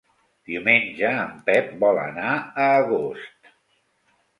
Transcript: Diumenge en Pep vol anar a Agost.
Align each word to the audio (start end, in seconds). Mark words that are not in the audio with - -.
Diumenge 0.51 1.11
en 1.25 1.37
Pep 1.51 1.71
vol 1.85 2.03
anar 2.07 2.35
a 2.41 2.69
Agost. 2.83 3.57